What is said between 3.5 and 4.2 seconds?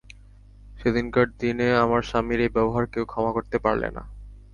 পারলে না।